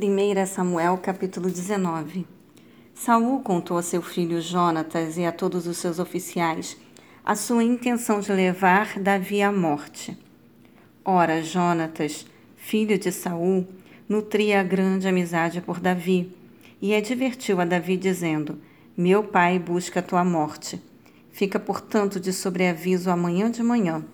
1 0.00 0.46
Samuel 0.46 0.96
capítulo 0.98 1.50
19 1.50 2.24
Saul 2.94 3.40
contou 3.40 3.76
a 3.76 3.82
seu 3.82 4.00
filho 4.00 4.40
Jonatas 4.40 5.18
e 5.18 5.24
a 5.24 5.32
todos 5.32 5.66
os 5.66 5.76
seus 5.76 5.98
oficiais 5.98 6.76
a 7.24 7.34
sua 7.34 7.64
intenção 7.64 8.20
de 8.20 8.30
levar 8.30 8.96
Davi 9.00 9.42
à 9.42 9.50
morte. 9.50 10.16
Ora, 11.04 11.42
Jonatas, 11.42 12.24
filho 12.54 12.96
de 12.96 13.10
Saul, 13.10 13.66
nutria 14.08 14.62
grande 14.62 15.08
amizade 15.08 15.60
por 15.60 15.80
Davi 15.80 16.32
e 16.80 16.94
advertiu 16.94 17.60
a 17.60 17.64
Davi 17.64 17.96
dizendo: 17.96 18.56
Meu 18.96 19.24
pai 19.24 19.58
busca 19.58 19.98
a 19.98 20.02
tua 20.02 20.24
morte. 20.24 20.80
Fica, 21.32 21.58
portanto, 21.58 22.20
de 22.20 22.32
sobreaviso 22.32 23.10
amanhã 23.10 23.50
de 23.50 23.64
manhã. 23.64 24.04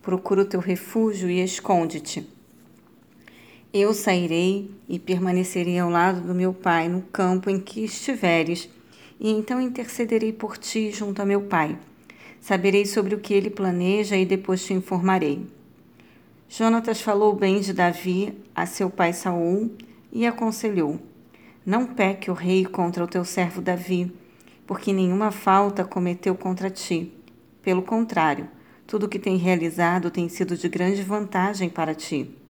Procura 0.00 0.40
o 0.40 0.46
teu 0.46 0.60
refúgio 0.60 1.28
e 1.28 1.44
esconde-te. 1.44 2.33
Eu 3.76 3.92
sairei 3.92 4.70
e 4.88 5.00
permanecerei 5.00 5.80
ao 5.80 5.90
lado 5.90 6.20
do 6.20 6.32
meu 6.32 6.54
pai 6.54 6.88
no 6.88 7.02
campo 7.02 7.50
em 7.50 7.58
que 7.58 7.84
estiveres, 7.84 8.70
e 9.18 9.28
então 9.28 9.60
intercederei 9.60 10.32
por 10.32 10.56
ti 10.56 10.92
junto 10.92 11.20
a 11.20 11.26
meu 11.26 11.40
pai. 11.40 11.76
Saberei 12.40 12.86
sobre 12.86 13.16
o 13.16 13.18
que 13.18 13.34
ele 13.34 13.50
planeja 13.50 14.16
e 14.16 14.24
depois 14.24 14.64
te 14.64 14.72
informarei. 14.72 15.44
Jonatas 16.48 17.00
falou 17.00 17.34
bem 17.34 17.58
de 17.58 17.72
Davi 17.72 18.32
a 18.54 18.64
seu 18.64 18.88
pai 18.88 19.12
Saul 19.12 19.72
e 20.12 20.24
aconselhou: 20.24 21.00
Não 21.66 21.84
peque 21.84 22.30
o 22.30 22.34
rei 22.34 22.64
contra 22.64 23.02
o 23.02 23.08
teu 23.08 23.24
servo 23.24 23.60
Davi, 23.60 24.12
porque 24.68 24.92
nenhuma 24.92 25.32
falta 25.32 25.84
cometeu 25.84 26.36
contra 26.36 26.70
ti. 26.70 27.12
Pelo 27.60 27.82
contrário, 27.82 28.46
tudo 28.86 29.06
o 29.06 29.08
que 29.08 29.18
tem 29.18 29.36
realizado 29.36 30.12
tem 30.12 30.28
sido 30.28 30.56
de 30.56 30.68
grande 30.68 31.02
vantagem 31.02 31.68
para 31.68 31.92
ti. 31.92 32.43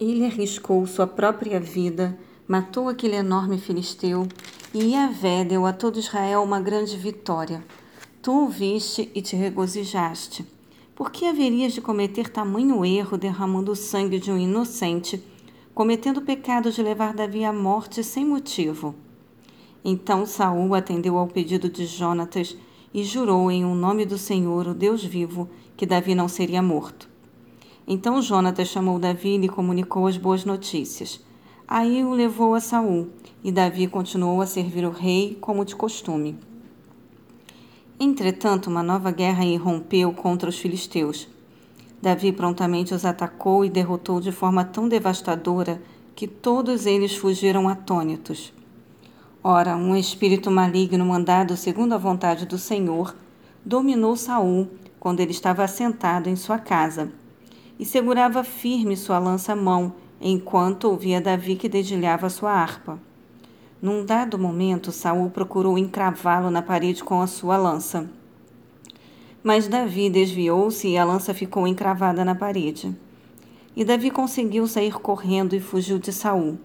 Ele 0.00 0.24
arriscou 0.24 0.86
sua 0.86 1.08
própria 1.08 1.58
vida, 1.58 2.16
matou 2.46 2.88
aquele 2.88 3.16
enorme 3.16 3.58
filisteu, 3.58 4.28
e 4.72 4.92
Yahvé 4.92 5.44
deu 5.44 5.66
a 5.66 5.72
todo 5.72 5.98
Israel 5.98 6.44
uma 6.44 6.60
grande 6.60 6.96
vitória. 6.96 7.64
Tu 8.22 8.30
o 8.30 8.48
viste 8.48 9.10
e 9.12 9.20
te 9.20 9.34
regozijaste. 9.34 10.46
Por 10.94 11.10
que 11.10 11.26
haverias 11.26 11.72
de 11.72 11.80
cometer 11.80 12.28
tamanho 12.28 12.84
erro 12.84 13.18
derramando 13.18 13.72
o 13.72 13.76
sangue 13.76 14.20
de 14.20 14.30
um 14.30 14.38
inocente, 14.38 15.20
cometendo 15.74 16.18
o 16.18 16.24
pecado 16.24 16.70
de 16.70 16.80
levar 16.80 17.12
Davi 17.12 17.44
à 17.44 17.52
morte 17.52 18.04
sem 18.04 18.24
motivo? 18.24 18.94
Então 19.84 20.24
Saul 20.24 20.76
atendeu 20.76 21.18
ao 21.18 21.26
pedido 21.26 21.68
de 21.68 21.86
Jonatas 21.86 22.56
e 22.94 23.02
jurou 23.02 23.50
em 23.50 23.64
um 23.64 23.74
nome 23.74 24.06
do 24.06 24.16
Senhor, 24.16 24.68
o 24.68 24.74
Deus 24.74 25.02
vivo, 25.02 25.50
que 25.76 25.84
Davi 25.84 26.14
não 26.14 26.28
seria 26.28 26.62
morto. 26.62 27.17
Então 27.90 28.20
Jonatas 28.20 28.68
chamou 28.68 28.98
Davi 28.98 29.36
e 29.36 29.48
comunicou 29.48 30.06
as 30.06 30.18
boas 30.18 30.44
notícias. 30.44 31.24
Aí 31.66 32.04
o 32.04 32.10
levou 32.10 32.54
a 32.54 32.60
Saul, 32.60 33.08
e 33.42 33.50
Davi 33.50 33.86
continuou 33.86 34.42
a 34.42 34.46
servir 34.46 34.84
o 34.84 34.90
rei 34.90 35.38
como 35.40 35.64
de 35.64 35.74
costume. 35.74 36.38
Entretanto, 37.98 38.68
uma 38.68 38.82
nova 38.82 39.10
guerra 39.10 39.42
irrompeu 39.42 40.12
contra 40.12 40.50
os 40.50 40.58
filisteus. 40.58 41.28
Davi 42.02 42.30
prontamente 42.30 42.92
os 42.92 43.06
atacou 43.06 43.64
e 43.64 43.70
derrotou 43.70 44.20
de 44.20 44.32
forma 44.32 44.66
tão 44.66 44.86
devastadora 44.86 45.80
que 46.14 46.26
todos 46.28 46.84
eles 46.84 47.16
fugiram 47.16 47.70
atônitos. 47.70 48.52
Ora, 49.42 49.74
um 49.78 49.96
espírito 49.96 50.50
maligno 50.50 51.06
mandado 51.06 51.56
segundo 51.56 51.94
a 51.94 51.98
vontade 51.98 52.44
do 52.44 52.58
Senhor 52.58 53.16
dominou 53.64 54.14
Saul 54.14 54.68
quando 55.00 55.20
ele 55.20 55.30
estava 55.30 55.64
assentado 55.64 56.28
em 56.28 56.36
sua 56.36 56.58
casa 56.58 57.10
e 57.78 57.84
segurava 57.84 58.42
firme 58.42 58.96
sua 58.96 59.18
lança-mão, 59.18 59.92
enquanto 60.20 60.84
ouvia 60.84 61.20
Davi 61.20 61.54
que 61.54 61.68
dedilhava 61.68 62.28
sua 62.28 62.52
harpa. 62.52 62.98
Num 63.80 64.04
dado 64.04 64.36
momento, 64.38 64.90
Saul 64.90 65.30
procurou 65.30 65.78
encravá-lo 65.78 66.50
na 66.50 66.60
parede 66.60 67.04
com 67.04 67.20
a 67.20 67.28
sua 67.28 67.56
lança. 67.56 68.10
Mas 69.42 69.68
Davi 69.68 70.10
desviou-se 70.10 70.88
e 70.88 70.98
a 70.98 71.04
lança 71.04 71.32
ficou 71.32 71.66
encravada 71.66 72.24
na 72.24 72.34
parede. 72.34 72.96
E 73.76 73.84
Davi 73.84 74.10
conseguiu 74.10 74.66
sair 74.66 74.94
correndo 74.94 75.54
e 75.54 75.60
fugiu 75.60 76.00
de 76.00 76.12
Saul. 76.12 76.58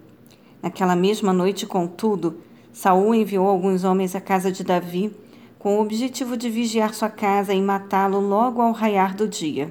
Naquela 0.60 0.96
mesma 0.96 1.32
noite, 1.32 1.68
contudo, 1.68 2.40
Saul 2.72 3.14
enviou 3.14 3.48
alguns 3.48 3.84
homens 3.84 4.16
à 4.16 4.22
casa 4.22 4.52
de 4.52 4.64
Davi 4.64 5.16
com 5.60 5.78
o 5.78 5.82
objetivo 5.82 6.36
de 6.36 6.50
vigiar 6.50 6.96
sua 6.96 7.10
casa 7.10 7.54
e 7.54 7.62
matá-lo 7.62 8.20
logo 8.20 8.60
ao 8.60 8.72
raiar 8.72 9.16
do 9.16 9.28
dia. 9.28 9.70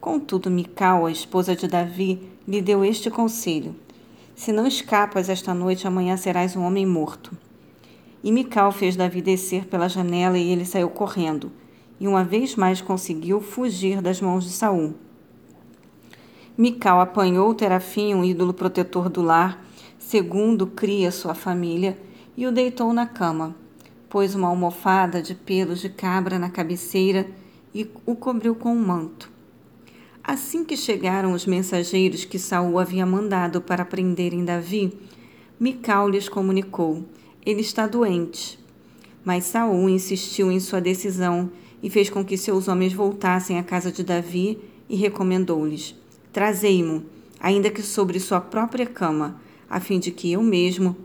Contudo, 0.00 0.50
Mical, 0.50 1.04
a 1.04 1.12
esposa 1.12 1.54
de 1.54 1.68
Davi, 1.68 2.26
lhe 2.48 2.62
deu 2.62 2.82
este 2.82 3.10
conselho: 3.10 3.76
Se 4.34 4.50
não 4.50 4.66
escapas 4.66 5.28
esta 5.28 5.52
noite, 5.52 5.86
amanhã 5.86 6.16
serás 6.16 6.56
um 6.56 6.62
homem 6.62 6.86
morto. 6.86 7.36
E 8.24 8.32
Mical 8.32 8.72
fez 8.72 8.96
Davi 8.96 9.20
descer 9.20 9.66
pela 9.66 9.90
janela 9.90 10.38
e 10.38 10.50
ele 10.50 10.64
saiu 10.64 10.88
correndo, 10.88 11.52
e 12.00 12.08
uma 12.08 12.24
vez 12.24 12.56
mais 12.56 12.80
conseguiu 12.80 13.42
fugir 13.42 14.00
das 14.00 14.22
mãos 14.22 14.44
de 14.44 14.50
Saul. 14.52 14.94
Mical 16.56 16.98
apanhou 16.98 17.54
Terafim, 17.54 18.14
um 18.14 18.24
ídolo 18.24 18.54
protetor 18.54 19.10
do 19.10 19.20
lar, 19.20 19.62
segundo 19.98 20.66
cria 20.66 21.12
sua 21.12 21.34
família, 21.34 21.98
e 22.38 22.46
o 22.46 22.52
deitou 22.52 22.90
na 22.94 23.06
cama. 23.06 23.54
Pôs 24.08 24.34
uma 24.34 24.48
almofada 24.48 25.20
de 25.20 25.34
pelos 25.34 25.80
de 25.80 25.90
cabra 25.90 26.38
na 26.38 26.48
cabeceira 26.48 27.28
e 27.74 27.86
o 28.06 28.16
cobriu 28.16 28.54
com 28.54 28.72
um 28.72 28.82
manto. 28.82 29.39
Assim 30.22 30.64
que 30.64 30.76
chegaram 30.76 31.32
os 31.32 31.46
mensageiros 31.46 32.24
que 32.24 32.38
Saul 32.38 32.78
havia 32.78 33.06
mandado 33.06 33.60
para 33.60 33.84
prenderem 33.84 34.44
Davi, 34.44 34.92
Mical 35.58 36.08
lhes 36.08 36.28
comunicou: 36.28 37.04
Ele 37.44 37.62
está 37.62 37.86
doente. 37.86 38.58
Mas 39.24 39.44
Saul 39.44 39.88
insistiu 39.88 40.52
em 40.52 40.60
sua 40.60 40.80
decisão 40.80 41.50
e 41.82 41.88
fez 41.88 42.10
com 42.10 42.24
que 42.24 42.36
seus 42.36 42.68
homens 42.68 42.92
voltassem 42.92 43.58
à 43.58 43.62
casa 43.62 43.90
de 43.90 44.04
Davi 44.04 44.58
e 44.88 44.96
recomendou-lhes: 44.96 45.94
Trazei-mo, 46.32 47.02
ainda 47.40 47.70
que 47.70 47.82
sobre 47.82 48.20
sua 48.20 48.40
própria 48.40 48.86
cama, 48.86 49.40
a 49.68 49.80
fim 49.80 49.98
de 49.98 50.10
que 50.10 50.30
eu 50.30 50.42
mesmo 50.42 50.96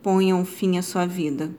ponha 0.00 0.36
um 0.36 0.44
fim 0.44 0.78
à 0.78 0.82
sua 0.82 1.06
vida. 1.06 1.50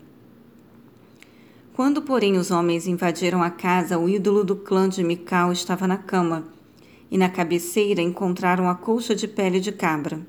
Quando, 1.74 2.02
porém, 2.02 2.38
os 2.38 2.52
homens 2.52 2.88
invadiram 2.88 3.44
a 3.44 3.50
casa, 3.50 3.98
o 4.00 4.08
ídolo 4.08 4.44
do 4.44 4.56
clã 4.56 4.88
de 4.88 5.04
Mical 5.04 5.52
estava 5.52 5.88
na 5.88 5.98
cama 5.98 6.46
e 7.12 7.18
na 7.18 7.28
cabeceira 7.28 8.02
encontraram 8.02 8.70
a 8.70 8.74
colcha 8.74 9.14
de 9.14 9.28
pele 9.28 9.60
de 9.60 9.74
cabra. 9.74 10.26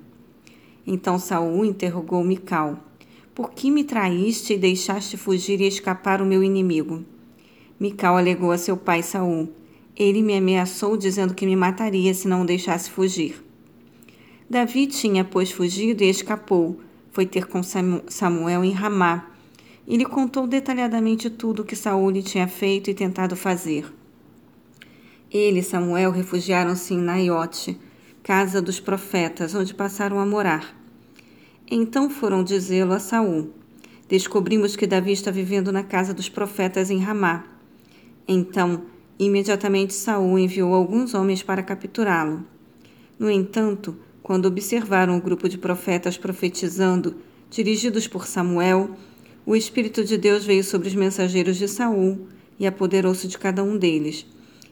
Então 0.84 1.16
Saul 1.18 1.64
interrogou 1.64 2.24
Mical: 2.24 2.76
Por 3.32 3.52
que 3.52 3.70
me 3.70 3.84
traíste 3.84 4.54
e 4.54 4.58
deixaste 4.58 5.16
fugir 5.16 5.60
e 5.60 5.68
escapar 5.68 6.20
o 6.20 6.26
meu 6.26 6.42
inimigo? 6.42 7.04
Mical 7.78 8.16
alegou 8.16 8.50
a 8.50 8.58
seu 8.58 8.76
pai 8.76 9.00
Saul: 9.00 9.48
Ele 9.96 10.20
me 10.20 10.36
ameaçou 10.36 10.96
dizendo 10.96 11.34
que 11.34 11.46
me 11.46 11.54
mataria 11.54 12.12
se 12.12 12.26
não 12.26 12.42
o 12.42 12.46
deixasse 12.46 12.90
fugir. 12.90 13.40
Davi 14.50 14.88
tinha, 14.88 15.24
pois, 15.24 15.52
fugido 15.52 16.02
e 16.02 16.10
escapou. 16.10 16.80
Foi 17.12 17.24
ter 17.26 17.46
com 17.46 17.62
Samuel 17.62 18.64
em 18.64 18.72
Ramá 18.72 19.30
e 19.86 19.96
lhe 19.96 20.04
contou 20.04 20.46
detalhadamente 20.46 21.30
tudo 21.30 21.62
o 21.62 21.64
que 21.64 21.76
Saul 21.76 22.10
lhe 22.10 22.22
tinha 22.22 22.48
feito 22.48 22.90
e 22.90 22.94
tentado 22.94 23.36
fazer. 23.36 24.01
Ele 25.32 25.60
e 25.60 25.62
Samuel 25.62 26.10
refugiaram-se 26.10 26.92
em 26.92 26.98
Naiote, 26.98 27.78
casa 28.22 28.60
dos 28.60 28.78
profetas, 28.78 29.54
onde 29.54 29.72
passaram 29.72 30.18
a 30.18 30.26
morar. 30.26 30.76
Então 31.70 32.10
foram 32.10 32.44
dizê-lo 32.44 32.92
a 32.92 32.98
Saul. 32.98 33.50
Descobrimos 34.06 34.76
que 34.76 34.86
Davi 34.86 35.12
está 35.12 35.30
vivendo 35.30 35.72
na 35.72 35.82
casa 35.82 36.12
dos 36.12 36.28
profetas 36.28 36.90
em 36.90 36.98
Ramá. 36.98 37.46
Então, 38.28 38.82
imediatamente 39.18 39.94
Saul 39.94 40.38
enviou 40.38 40.74
alguns 40.74 41.14
homens 41.14 41.42
para 41.42 41.62
capturá-lo. 41.62 42.44
No 43.18 43.30
entanto, 43.30 43.96
quando 44.22 44.44
observaram 44.44 45.16
o 45.16 45.22
grupo 45.22 45.48
de 45.48 45.56
profetas 45.56 46.18
profetizando, 46.18 47.16
dirigidos 47.50 48.06
por 48.06 48.26
Samuel, 48.26 48.90
o 49.46 49.56
espírito 49.56 50.04
de 50.04 50.18
Deus 50.18 50.44
veio 50.44 50.62
sobre 50.62 50.88
os 50.88 50.94
mensageiros 50.94 51.56
de 51.56 51.68
Saul 51.68 52.26
e 52.58 52.66
apoderou-se 52.66 53.26
de 53.26 53.38
cada 53.38 53.64
um 53.64 53.78
deles 53.78 54.26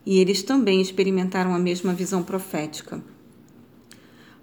e 0.05 0.19
eles 0.19 0.43
também 0.43 0.81
experimentaram 0.81 1.55
a 1.55 1.59
mesma 1.59 1.93
visão 1.93 2.23
profética. 2.23 3.03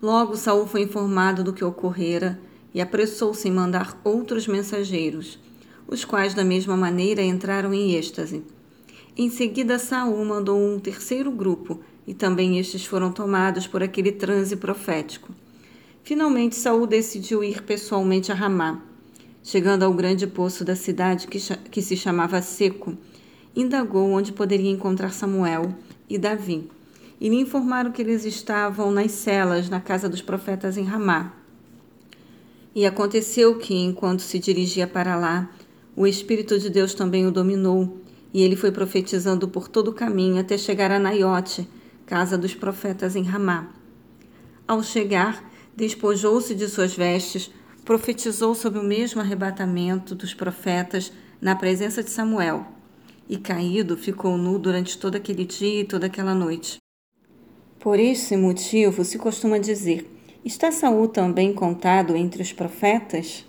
Logo 0.02 0.38
Saul 0.38 0.68
foi 0.68 0.82
informado 0.82 1.44
do 1.44 1.54
que 1.54 1.64
ocorrera 1.64 2.40
e 2.74 2.80
apressou-se 2.80 3.48
em 3.48 3.52
mandar 3.52 4.00
outros 4.04 4.48
mensageiros, 4.48 5.40
os 5.88 6.06
quais 6.06 6.34
da 6.34 6.44
mesma 6.44 6.78
maneira 6.78 7.22
entraram 7.22 7.74
em 7.74 7.94
êxtase. 7.96 8.44
Em 9.16 9.30
seguida 9.30 9.80
Saul 9.80 10.24
mandou 10.24 10.60
um 10.60 10.80
terceiro 10.80 11.32
grupo, 11.32 11.80
e 12.06 12.14
também 12.14 12.60
estes 12.60 12.86
foram 12.86 13.12
tomados 13.12 13.68
por 13.68 13.82
aquele 13.84 14.12
transe 14.12 14.56
profético. 14.56 15.34
Finalmente 16.04 16.56
Saul 16.56 16.88
decidiu 16.88 17.44
ir 17.44 17.64
pessoalmente 17.64 18.32
a 18.32 18.36
Ramá. 18.36 18.82
Chegando 19.44 19.84
ao 19.84 19.94
grande 19.94 20.28
poço 20.28 20.64
da 20.64 20.76
cidade 20.76 21.28
que, 21.28 21.40
que 21.70 21.82
se 21.82 21.98
chamava 21.98 22.42
Seco, 22.42 22.98
indagou 23.56 24.12
onde 24.12 24.32
poderia 24.32 24.70
encontrar 24.70 25.12
Samuel 25.12 25.74
e 26.10 26.18
Davi, 26.18 26.70
e 27.20 27.30
lhe 27.30 27.36
informaram 27.36 27.92
que 27.92 28.02
eles 28.02 28.26
estavam 28.26 28.92
nas 28.92 29.12
celas 29.12 29.70
na 29.70 29.80
casa 29.80 30.08
dos 30.08 30.22
profetas 30.22 30.78
em 30.78 30.84
Ramá. 30.84 31.34
E 32.76 32.86
aconteceu 32.86 33.58
que, 33.58 33.74
enquanto 33.74 34.22
se 34.22 34.38
dirigia 34.38 34.86
para 34.86 35.16
lá, 35.16 35.50
o 35.96 36.06
Espírito 36.06 36.60
de 36.60 36.70
Deus 36.70 36.94
também 36.94 37.26
o 37.26 37.32
dominou, 37.32 37.98
e 38.34 38.44
ele 38.44 38.56
foi 38.56 38.72
profetizando 38.72 39.48
por 39.48 39.68
todo 39.68 39.88
o 39.88 39.94
caminho 39.94 40.40
até 40.40 40.58
chegar 40.58 40.92
a 40.92 41.00
Naiote, 41.00 41.68
casa 42.06 42.38
dos 42.38 42.54
profetas 42.54 43.16
em 43.16 43.24
Ramá. 43.24 43.70
Ao 44.68 44.84
chegar, 44.84 45.44
despojou-se 45.76 46.54
de 46.54 46.68
suas 46.68 46.96
vestes, 46.96 47.50
profetizou 47.84 48.54
sobre 48.54 48.80
o 48.80 48.84
mesmo 48.84 49.22
arrebatamento 49.22 50.14
dos 50.14 50.34
profetas 50.34 51.12
na 51.42 51.56
presença 51.56 52.04
de 52.04 52.10
Samuel, 52.10 52.77
e 53.30 53.38
caído 53.38 53.98
ficou 53.98 54.38
nu 54.38 54.60
durante 54.60 54.98
todo 54.98 55.16
aquele 55.16 55.46
dia 55.46 55.82
e 55.82 55.86
toda 55.86 56.08
aquela 56.08 56.36
noite. 56.36 56.78
Por 57.80 58.00
este 58.00 58.36
motivo 58.36 59.04
se 59.04 59.18
costuma 59.18 59.58
dizer: 59.58 60.06
Está 60.44 60.72
Saul 60.72 61.08
também 61.08 61.54
contado 61.54 62.16
entre 62.16 62.42
os 62.42 62.54
profetas? 62.54 63.47